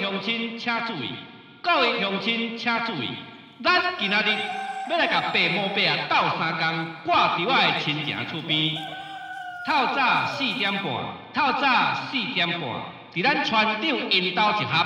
[0.00, 1.10] 乡亲请注意，
[1.62, 3.10] 各位乡亲请注意，
[3.62, 4.36] 咱今仔日
[4.90, 8.76] 要来甲爸母伯仔斗三工，挂伫我的亲情厝边。
[9.66, 10.84] 透早四点半，
[11.32, 12.60] 透早四点半，
[13.14, 14.84] 伫咱船长因兜集合，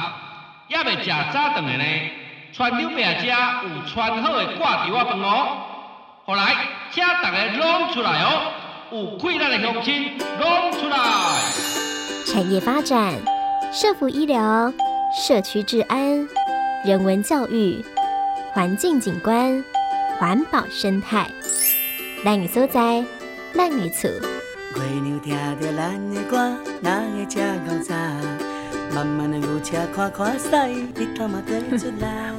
[0.71, 1.85] 还未食早顿的呢。
[2.53, 5.65] 船长伯仔有穿好的挂伫我饭哦。
[6.25, 6.55] 后来，
[6.93, 8.53] 请大家拢出来哦，
[8.93, 10.97] 有困难的乡亲拢出来。
[12.27, 13.15] 产业发展、
[13.73, 14.73] 社福医疗、
[15.19, 16.29] 社区治安、
[16.85, 17.85] 人文教育、
[18.53, 19.65] 环境景观、
[20.17, 21.29] 环保生态，
[22.25, 23.05] 咱的所在，
[23.53, 24.09] 咱的厝。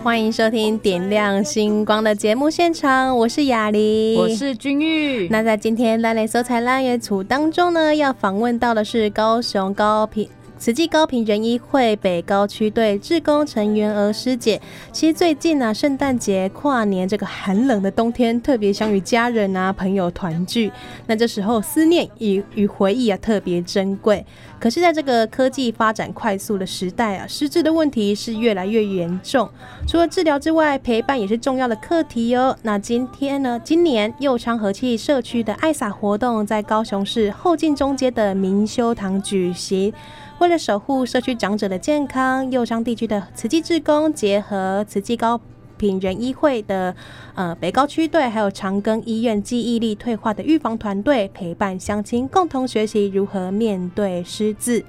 [0.02, 5.27] 欢迎收听《点亮星光》的节目现场，我是雅玲，我是君玉。
[5.27, 10.30] 那在今天咱的所在咱的厝当中呢，要访问到的是高雄高屏。
[10.59, 20.70] 慈济高平仁医会北高区队志工成员娥师姐，其实最近、啊，圣诞节、跨年这个寒冷的冬天，特别想与家人啊、朋友团聚。
[21.07, 24.26] 那这时候思念与与回忆啊，特别珍贵。
[24.60, 29.49] 可是，在这个科技发展快速的时代啊，失智的问题是越来越严重。
[29.88, 32.55] 除了治疗之外，陪伴也是重要的课题哟。
[32.63, 39.93] 那今天呢，今年右昌和气社区的爱洒活动在高雄市后进中街的明修堂举行。
[40.40, 45.40] 为了守护社区长者的健康，右昌地区的慈济志工结合慈济高
[45.80, 46.96] 平仁医会的
[47.34, 54.86] 呃北高区队，还有长庚医院记忆力退化的预防团队，陪伴乡亲共同学习如何面对失智。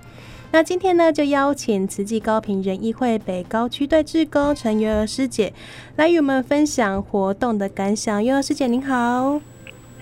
[0.53, 5.53] 那今天呢，就邀请慈济高平仁医会北高区队志工陈元娥师姐
[5.95, 8.23] 来与我们分享活动的感想。
[8.23, 9.41] 月儿师姐您好。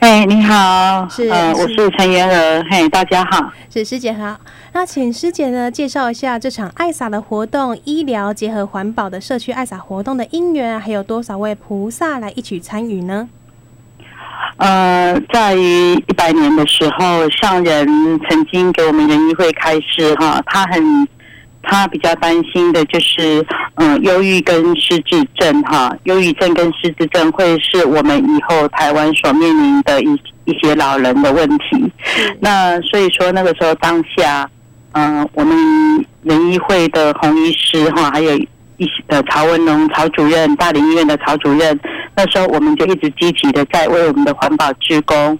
[0.01, 4.39] 嘿，你好，是，呃，我是陈元娥，嘿，大家好，是师姐好。
[4.73, 13.29] 那请师姐呢介绍一下这场爱撒的活动，医疗结合环保的社区爱撒活动的因缘，还有多少位菩萨来一起参与呢？
[14.59, 17.85] 呃，在于一百年的时候，上人
[18.29, 21.09] 曾经给我们仁医会开示哈，他很。
[21.71, 30.09] 他比较担心的就是，嗯，忧郁跟失智症哈，忧郁症跟失智症会是我们以后台湾所面临的一
[30.47, 31.93] 一些老人的问题。
[32.41, 34.49] 那所以说那个时候当下，
[34.93, 35.55] 嗯，我们
[36.23, 38.35] 仁医会的洪医师哈，还有
[38.79, 41.79] 一些呃曹文龙曹主任，大林医院的曹主任，
[42.17, 45.39] 那时候我们就一直积极的在为我们的环保志工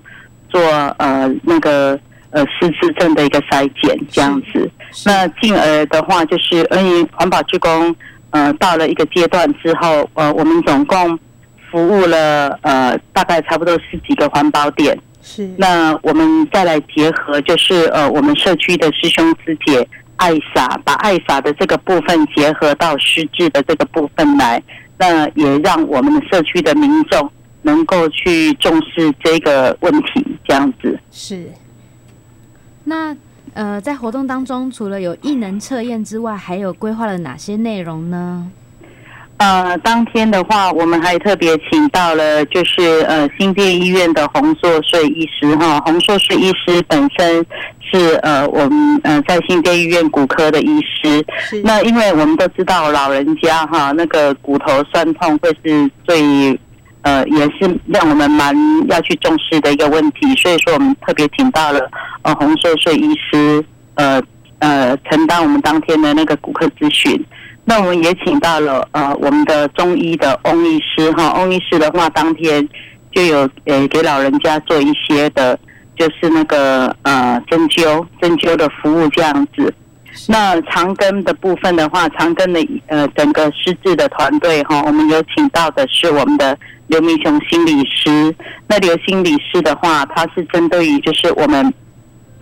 [0.51, 0.61] 做
[0.99, 1.99] 呃那个。
[2.31, 4.71] 呃，失智症的一个筛检这样子，
[5.07, 7.95] 那进而的话就是，因为环保志工，
[8.31, 11.19] 呃，到了一个阶段之后，呃，我们总共
[11.71, 14.99] 服务了呃大概差不多十几个环保点。
[15.23, 15.49] 是。
[15.57, 24.63] 那我们再来结合，就是呃我们社区的师兄师姐爱洒，把爱洒的这个部分结合到失智的这个部分来，
[24.99, 27.31] 那也让我们社区的民众
[27.63, 30.99] 能够去重视这个问题，这样子。
[31.11, 31.51] 是。
[32.89, 33.15] 那
[33.53, 38.51] 呃，在活动当中，除了有艺能测验之外，还有规划了哪些内容呢？
[39.37, 45.79] 呃，当天的话，我们还特别请到了，就是呃，新店医院的洪硕穗医师哈。
[45.81, 47.45] 洪硕穗医师本身
[47.81, 51.23] 是呃，我们呃在新店医院骨科的医师。
[51.63, 56.59] 那因为我们都知道，老人家哈，那个骨头酸痛会是最。
[57.03, 58.55] 呃，也是让我们蛮
[58.89, 61.91] 要去重视的一个问题，所以说我们特别请到了
[62.23, 63.65] 呃洪硕穗医师，
[63.95, 64.21] 呃
[64.59, 67.25] 呃承担我们当天的那个骨科咨询。
[67.65, 72.67] 那我们也请到了呃我们的中医的翁医师哈，翁医师的话当天
[73.13, 75.59] 就有呃给老人家做一些的，
[75.97, 79.73] 就是那个呃针灸针灸的服务这样子。
[80.27, 86.59] 那长庚的部分的话，长庚的呃整个失智的团队哈，我们有请到的是我们的。
[86.89, 88.35] 刘明雄心理师，
[88.67, 91.71] 那刘心理师的话，他是针对于就是我们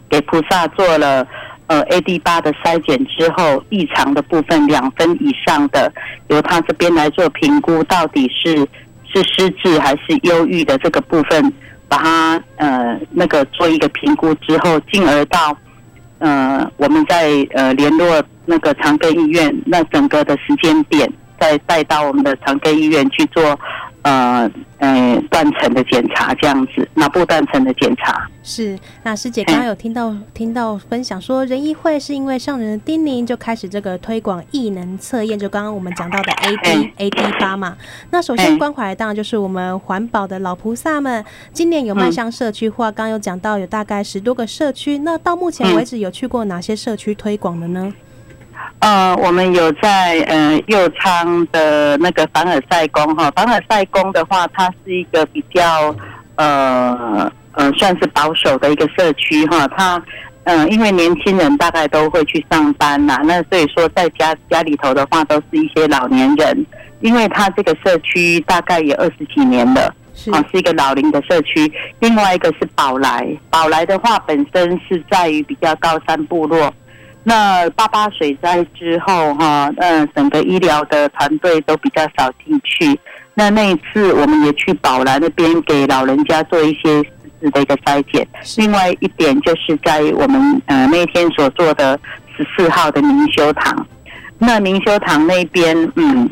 [0.08, 1.26] 给菩萨做了
[1.66, 5.92] 呃 AD 八的筛检之后，异常的部分两分以上的，
[6.28, 8.56] 由他这边来做评估，到底是
[9.12, 11.52] 是失智还是忧郁的这个部分，
[11.88, 15.58] 把它呃那个做一个评估之后，进而到
[16.18, 23.58] 呃我们在呃联络那个长庚医院，那整个的时间点再带到我们的长庚医院去做。
[24.06, 24.48] 呃，
[24.78, 28.78] 呃，断层的检查这样子，脑部断层的检查是。
[29.02, 37.76] 那师姐刚刚有听到听到分享说，仁医会是因为上人的叮咛，就开始这个推广异能测验，就刚刚我们讲到的 AD AD 八嘛。
[38.10, 44.98] 那首先关怀当然就是我们环保的老菩萨们，今年有迈向社区化，刚刚有讲到有大概十多个社区。
[44.98, 47.92] 那到目前为止有去过哪些社区推广的呢？
[48.86, 55.92] 呃，我们有在呃右昌的那个凡尔赛宫哈，凡尔赛宫的话，它是一个比较
[56.36, 60.00] 呃呃算是保守的一个社区哈，它
[60.44, 66.64] 嗯、因为年轻人大概都会去上班呐，那所以说在家家里头的话，都是一些老年人，
[67.00, 71.68] 因为它这个社区大概也二十几年了，是啊，是一个老龄的社区。
[71.98, 76.72] 另外一个是宝来，宝来的话本身是在于比较高山部落。
[77.28, 82.96] 那八八水灾之后，哈，嗯，整个医疗的团队都比较少进去。
[83.34, 88.24] 那那一次，我们也去宝来那边给老人家做一些实质的一个筛检。
[88.58, 91.98] 另外一点就是在我们呃那天所做的
[92.36, 93.84] 十四号的明修堂，
[94.38, 96.30] 那明修堂那边，嗯，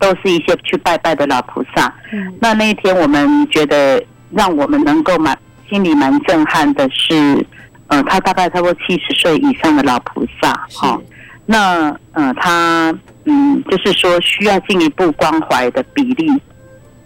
[0.00, 1.86] 都是一些去拜拜的老菩萨。
[2.12, 2.34] 嗯。
[2.40, 4.02] 那那一天我们觉得，
[4.32, 5.38] 让我们能够蛮
[5.70, 7.46] 心里蛮震撼的是。
[7.88, 11.02] 呃，他大概差不多七十岁以上的老菩萨，哈、哦，
[11.44, 12.94] 那呃，他
[13.24, 16.28] 嗯，就是说需要进一步关怀的比例，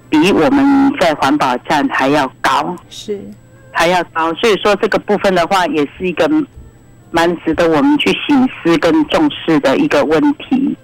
[0.09, 3.21] 比我们在环保站还要高，是。
[3.73, 6.29] 还要高，所以说这个部分的话，也是一个
[7.12, 10.77] 蛮值得我们去醒思跟重视的一个问题。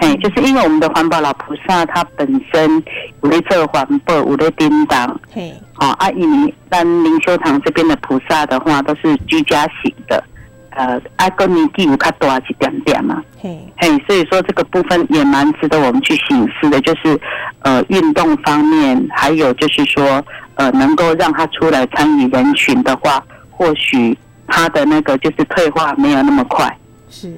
[0.00, 2.82] 对，嘿，就是因为我们的环保老菩萨，他本身
[3.22, 10.22] 有在做环保，有在叮当，嘿，好、哦，阿姨，但灵修堂这边的菩萨的话，都是居家型的，
[10.70, 17.18] 呃，阿哥年纪有较大一点点嘛，嘿，嘿，所以说这个部分也蛮值得我们去醒思的，就是
[17.60, 20.24] 呃，运动方面，还有就是说，
[20.56, 24.16] 呃，能够让他出来参与人群的话，或许
[24.46, 26.76] 他的那个就是退化没有那么快，
[27.08, 27.34] 是，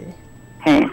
[0.60, 0.86] 嘿。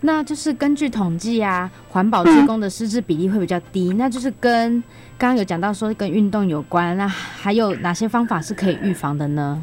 [0.00, 3.92] 那就是根据统计啊，环保职工的失智比例会比较低。
[3.96, 4.82] 那就是跟
[5.16, 6.96] 刚刚有讲到说跟运动有关。
[6.96, 9.62] 那还有哪些方法是可以预防的呢？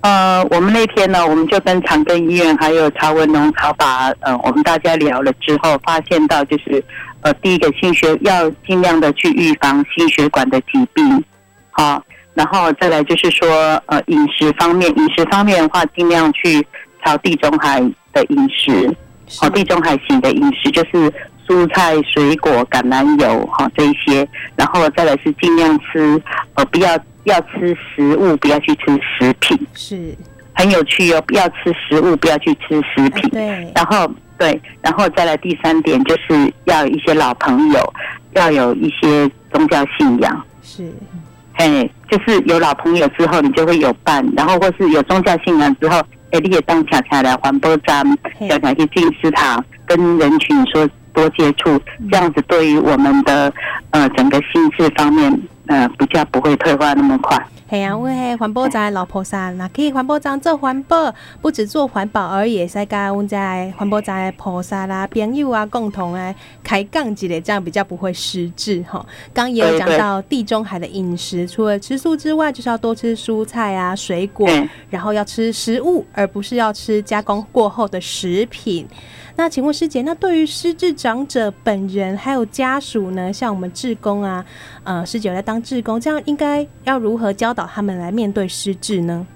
[0.00, 6.84] 呃，我们那天呢，我们就跟长庚医院还有曹文龙曹法，呃，我们大家聊了之后，发现到就是，
[7.20, 11.24] 呃，第一个心血要尽量的去预防心血管的疾病，
[11.70, 12.04] 好，
[12.34, 13.48] 然后再来就是说，
[13.86, 16.66] 呃，饮食方面，饮食方面的话，尽量去
[17.04, 17.80] 朝地中海
[18.12, 18.92] 的饮食。
[19.40, 21.12] 好，地中海型的饮食就是
[21.48, 24.26] 蔬菜、水果、橄榄油，哈，这一些，
[24.56, 26.20] 然后再来是尽量吃，
[26.54, 30.16] 呃，不要要吃食物，不要去吃食品，是。
[30.54, 34.08] 很有趣哦，不要吃食物，不要去吃食品，对，然后
[34.38, 37.94] 对，然后再来第三点就是要一些老朋友，
[38.34, 40.92] 要有一些宗教信仰，是，
[41.54, 46.00] 嘿，就是有老朋友之后，你就会有伴，然后或是有宗教信仰之后。
[46.32, 48.04] 哎，你也当恰恰来环保站，
[48.48, 51.78] 恰恰去进食堂，跟人群说多接触，
[52.10, 53.52] 这样子对于我们的
[53.90, 55.30] 呃整个心智方面，
[55.66, 57.46] 呃比较不会退化那么快。
[57.70, 69.04] 系啊，我系环保站老菩萨，那可以环保站做环保，不止做环保而已，使甲阮在环保站的菩萨啦、朋友啊，共同来开讲之类，这样比较不会失智哈。
[69.32, 74.46] 刚也有讲到地中海的饮食，除了吃素之外，就是要多吃蔬菜啊、水果，
[74.90, 78.86] 然后要吃食物，而不是要吃加工过后的食品。
[79.34, 83.32] 那请问师姐，那对于失智长者本人还有家属呢？
[83.32, 84.44] 像我们志工啊，
[84.84, 89.26] 呃，师姐有在当志工，这样应该要如何教导他们来面对失智呢？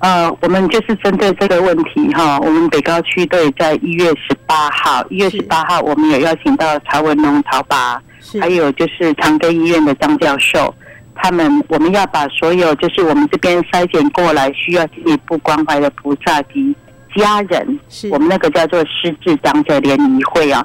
[0.00, 8.02] 呃，我们就是针对这个问题哈，我们北高区队在一月十八号，一月十八号，我们有邀请到曹文龙、曹爸，
[8.40, 10.74] 还有就是长庚医院的张教授，
[11.14, 16.74] 他们我们要把所有就是我们这边筛选过来需要进一步关怀的菩萨及。
[17.16, 20.64] 家人，是我们那个叫做失智长者联谊会啊，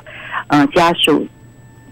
[0.49, 1.25] 嗯、呃，家属，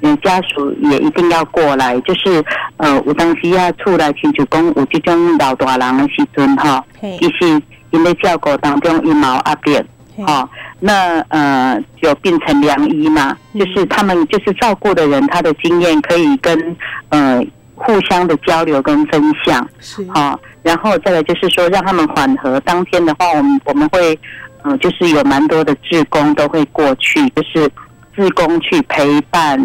[0.03, 2.43] 嗯、呃，家属也一定要过来，就是
[2.77, 9.86] 呃，有当时要出来亲像讲有这种老大人的时阵哈，其实因为照顾当中一毛阿变，
[10.25, 10.48] 哈，
[10.79, 16.77] 那呃就变成良医嘛，就是他们就是照顾的人，他的经验可以跟
[17.10, 17.43] 呃
[17.75, 20.03] 互相的交流跟分享，是。
[20.12, 24.17] 哈，然后再来就是说让他们缓和，当天的话，我们我们会。
[24.65, 27.69] 嗯，就是有蛮多的志工都会过去，就是
[28.15, 29.60] 志工去陪伴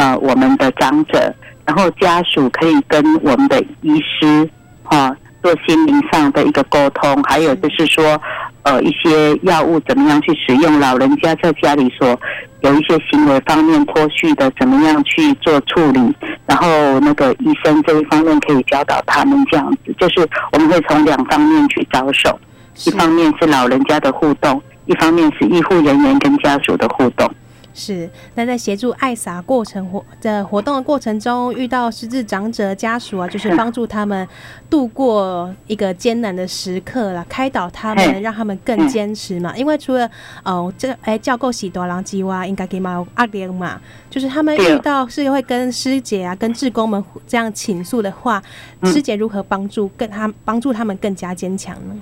[0.00, 1.32] 呃我们的长者，
[1.66, 4.48] 然后家属可以跟我们的医师
[4.82, 8.18] 哈做心灵上的一个沟通，还有就是说
[8.62, 12.18] 呃一些药物怎么样去使用，老人家在家里所
[12.62, 16.00] 有一些行为方面脱序的怎么样去做处理，
[16.46, 16.66] 然后
[17.00, 22.40] 那个医生这一方面可以教导他们这样子，就是我们会从两方面去着手。
[22.86, 27.30] 一方面是老人家的互动，一方面是医护人员跟家属的互动。
[27.72, 34.26] 是，那在协助爱撒过程活的活动的过程中，遇到失智长者家属啊，就是帮助他们
[34.68, 39.56] 度过一个艰难的时刻啦，开导他们，让他们更坚持嘛。
[39.56, 40.10] 因为除了
[40.44, 48.42] 哦，这哎叫够喜多郎吉哇，应该给嘛阿莲嘛，就是他们遇到是会跟师姐啊、跟志工们这样倾诉的话，
[48.84, 51.94] 师姐如何帮助更他帮助他们更加坚强呢？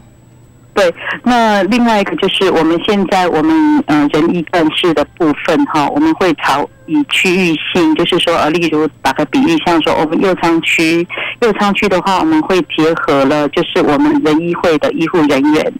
[0.78, 0.94] 对，
[1.25, 11.04] 那另外一个就是我们现在我们嗯、呃、人医干事的部分哈，我们会朝以区域性，就是说呃，例如打个比喻，像说我们右昌区，
[11.40, 15.73] 右昌区的话，我们会结合了就是我们人医会的医护人员，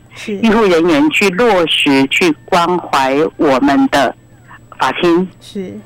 [0.43, 4.13] 医护人员去落实去关怀我们的
[4.81, 5.79] 法亲，是，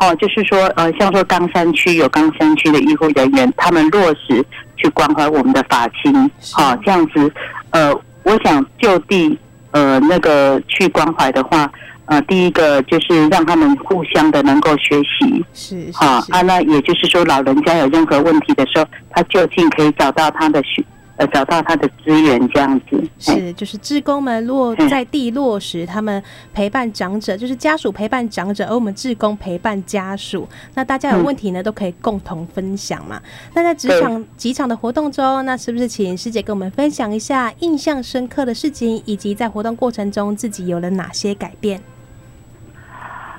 [0.00, 4.42] 哦，就是说呃，像说冈山区有冈山区的医护人员，他们落实
[4.78, 7.30] 去关怀我们的发青，啊，这样子
[7.72, 7.94] 呃。
[8.28, 9.38] 我想就地
[9.70, 11.70] 呃那个去关怀的话，
[12.04, 20.84] 呃，第一个就是让他们互相的能够学习，是好啊，那也就是说，老人家有任何问题的时候，他就近可以找到他的学。
[21.18, 26.22] 呃，找到他的资源这样子是，就是志工们落在地落实，他们
[26.54, 30.48] 陪伴长者，就是家属陪伴长者，而我们志工陪伴家属。
[30.74, 33.20] 那大家有问题呢，都可以共同分享嘛。
[33.52, 41.80] 那在职场几场的活动中，那是不是请师姐跟我们分享一下印象深刻的事情，以及在活动过程中自己有了哪些改变？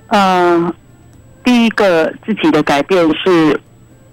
[0.07, 0.73] 嗯，
[1.45, 3.57] 第一个自己的改变是，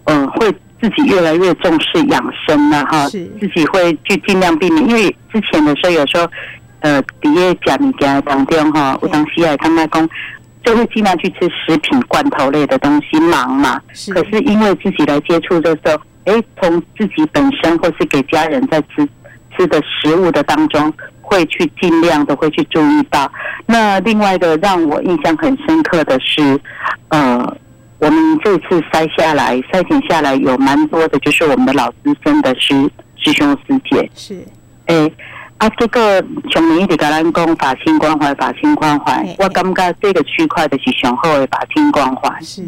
[0.05, 0.55] 嗯，会。
[0.81, 6.29] 自己越来越重视养生了哈，自己会去尽量避免，因为之前的时候有时候，
[6.81, 10.09] 呃，底下讲你讲当中哈，我当西海他们讲，
[10.63, 13.81] 就会尽量去吃食品罐头类的东西，忙嘛。
[14.13, 19.09] 可是因为自己来接触的时候，哎，从自己本身或是给家人在吃
[19.57, 20.93] 吃的食物的当中，
[21.23, 23.33] 会去尽量的会去注意到。
[23.65, 26.61] 那另外一个让我印象很深刻的是，
[27.09, 27.57] 呃。
[27.99, 32.75] 我们这次筛下来，筛选下来有蛮多的，就是我们的老资深的师
[33.17, 34.11] 师兄师姐。
[34.15, 34.47] 是，
[34.87, 35.11] 哎，
[35.57, 42.41] 啊，这个从明一直跟咱讲发青关怀，发青关怀，我感觉这个区块的是上好的发青关怀。
[42.43, 42.63] 是，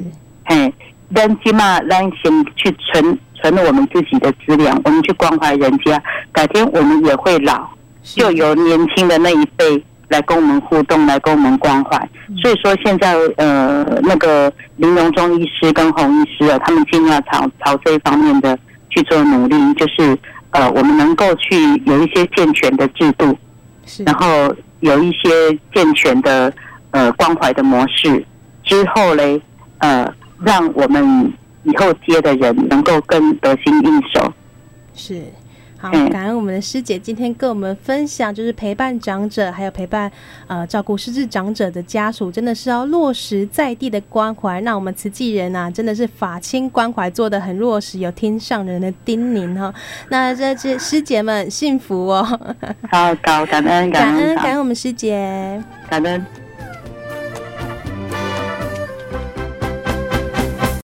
[0.46, 0.72] 嘿，
[1.14, 7.68] 咱起码咱先去存存了我们自己的资粮，我们去关怀人家，改天我们也会老，
[8.02, 9.84] 就有年轻的那一辈。
[10.08, 11.96] 来跟我们互动，来跟我们关怀。
[12.42, 18.58] 所以说，现在呃，那个林荣忠医师跟洪医师啊，他们尽量朝朝这一方面的
[18.90, 20.16] 去做努力，就是
[20.50, 23.36] 呃，我们能够去有一些健全的制度，
[24.04, 25.28] 然后有一些
[25.74, 26.52] 健全的
[26.90, 28.24] 呃关怀的模式，
[28.64, 29.40] 之后嘞，
[29.78, 30.10] 呃，
[30.42, 31.32] 让我们
[31.64, 34.32] 以后接的人能够更得心应手。
[34.94, 35.22] 是。
[35.80, 40.10] 好，感恩我们的师姐今天跟我们分享，就是陪伴长者，还有陪伴
[40.48, 44.60] 呃照顾失智长者的家属，真的是要落实在地的关怀。
[44.62, 49.72] 那我们慈济人啊，真的是法亲关怀做的很落实，有听上人的叮咛哈。
[50.08, 52.24] 那这这师姐们幸福哦。
[52.90, 56.47] 好，高感恩感恩感恩感恩我们师姐，感恩。